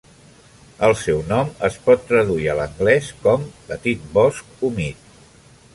[0.87, 5.13] El seu nom es pot traduir a l'anglès com "petit bosc humit".